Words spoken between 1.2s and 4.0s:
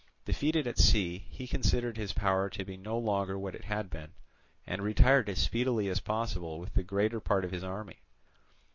he considered his power to be no longer what it had